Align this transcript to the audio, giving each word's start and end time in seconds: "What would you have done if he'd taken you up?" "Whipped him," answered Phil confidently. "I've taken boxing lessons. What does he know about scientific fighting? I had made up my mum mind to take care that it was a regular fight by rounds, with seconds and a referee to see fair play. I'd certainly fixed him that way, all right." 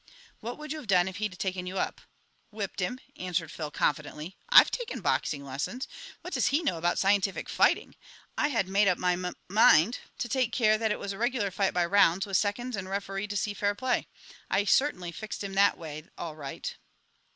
"What 0.39 0.57
would 0.57 0.71
you 0.71 0.79
have 0.79 0.87
done 0.87 1.07
if 1.07 1.17
he'd 1.17 1.37
taken 1.37 1.67
you 1.67 1.77
up?" 1.77 2.01
"Whipped 2.49 2.79
him," 2.79 2.99
answered 3.17 3.51
Phil 3.51 3.69
confidently. 3.69 4.35
"I've 4.49 4.71
taken 4.71 4.99
boxing 4.99 5.45
lessons. 5.45 5.87
What 6.21 6.33
does 6.33 6.47
he 6.47 6.63
know 6.63 6.79
about 6.79 6.97
scientific 6.97 7.47
fighting? 7.47 7.95
I 8.35 8.47
had 8.47 8.67
made 8.67 8.87
up 8.87 8.97
my 8.97 9.15
mum 9.15 9.35
mind 9.47 9.99
to 10.17 10.27
take 10.27 10.51
care 10.53 10.79
that 10.79 10.91
it 10.91 10.97
was 10.97 11.13
a 11.13 11.19
regular 11.19 11.51
fight 11.51 11.75
by 11.75 11.85
rounds, 11.85 12.25
with 12.25 12.37
seconds 12.37 12.75
and 12.75 12.87
a 12.87 12.89
referee 12.89 13.27
to 13.27 13.37
see 13.37 13.53
fair 13.53 13.75
play. 13.75 14.07
I'd 14.49 14.69
certainly 14.69 15.11
fixed 15.11 15.43
him 15.43 15.53
that 15.53 15.77
way, 15.77 16.05
all 16.17 16.35
right." 16.35 16.75